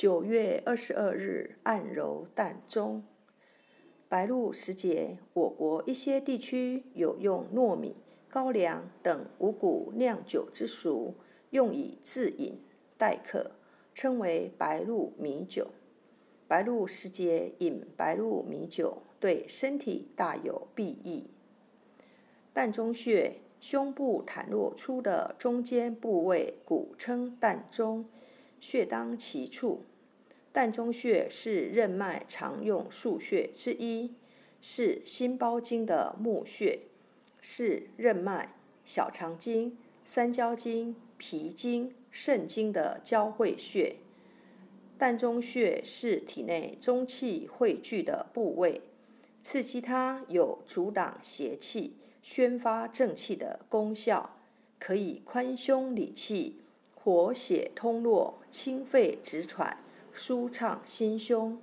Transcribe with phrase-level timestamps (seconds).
[0.00, 3.04] 九月二十二日，按揉膻中。
[4.08, 7.94] 白露时节，我国一些地区有用糯米、
[8.30, 11.16] 高粱等五谷酿酒之俗，
[11.50, 12.58] 用以自饮
[12.96, 13.50] 待客，
[13.92, 15.66] 称为白露米酒。
[16.48, 21.28] 白露时节饮白露米酒，对身体大有裨益。
[22.54, 28.06] 膻中穴，胸部袒露出的中间部位，古称膻中，
[28.60, 29.82] 穴当其处。
[30.52, 34.14] 膻中穴是任脉常用数穴之一，
[34.60, 36.80] 是心包经的募穴，
[37.40, 38.54] 是任脉、
[38.84, 43.96] 小肠经、三焦经、脾经、肾经的交汇穴。
[44.98, 48.82] 膻中穴是体内中气汇聚的部位，
[49.40, 54.36] 刺激它有阻挡邪气、宣发正气的功效，
[54.78, 56.60] 可以宽胸理气、
[57.02, 59.78] 活血通络、清肺止喘。
[60.12, 61.56] 舒畅心胸，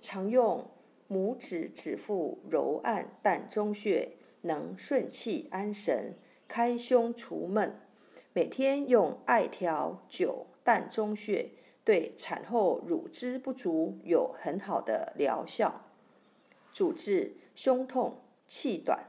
[0.00, 0.66] 常用
[1.10, 6.14] 拇指指腹揉按膻中穴，能顺气安神、
[6.48, 7.78] 开胸除闷。
[8.32, 11.50] 每天用艾条灸膻中穴，
[11.84, 15.82] 对产后乳汁不足有很好的疗效。
[16.72, 19.04] 主治胸痛、气短、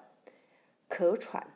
[0.89, 1.55] 咳喘、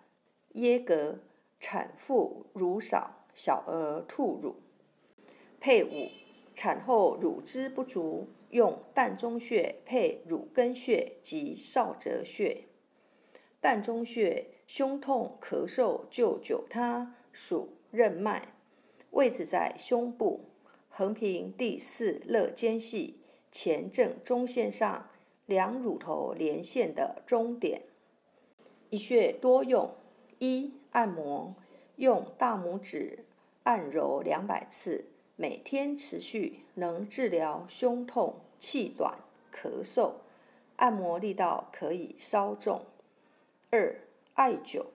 [0.53, 1.17] 噎膈、
[1.59, 4.55] 产妇乳少、小儿吐乳。
[5.59, 6.09] 配伍。
[6.53, 12.65] 产后乳汁不足，用膻中穴配乳根穴及少泽穴。
[13.61, 18.49] 膻中穴胸痛咳嗽就灸它，属任脉，
[19.11, 20.49] 位置在胸部
[20.89, 25.09] 横平第四肋间隙前正中线上，
[25.45, 27.83] 两乳头连线的中点。
[28.89, 29.95] 一穴多用：
[30.37, 31.55] 一、按摩，
[32.01, 33.19] 用大拇指
[33.61, 35.05] 按揉两百次。
[35.35, 39.19] 每天持续能治疗胸痛、气短、
[39.53, 40.13] 咳嗽，
[40.77, 42.81] 按摩力道可以稍重。
[43.69, 44.01] 二、
[44.33, 44.85] 艾灸，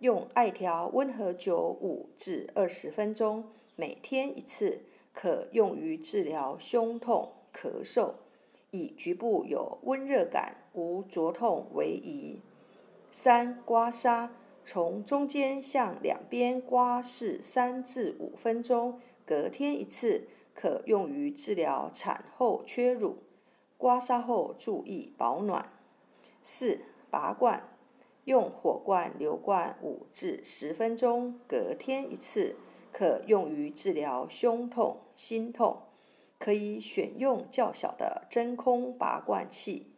[0.00, 4.82] 用艾条温和灸五至二十分钟，每天一次，
[5.14, 8.12] 可用于治疗胸痛、咳嗽，
[8.70, 12.40] 以局部有温热感、无灼痛为宜。
[13.10, 14.28] 三、刮痧，
[14.64, 19.00] 从中间向两边刮拭三至五分钟。
[19.24, 23.18] 隔天一次，可用于治疗产后缺乳。
[23.78, 25.72] 刮痧后注意保暖。
[26.42, 26.80] 四、
[27.10, 27.68] 拔罐，
[28.24, 32.56] 用火罐流灌五至十分钟，隔天一次，
[32.92, 35.82] 可用于治疗胸痛、心痛。
[36.38, 39.91] 可以选用较小的真空拔罐器。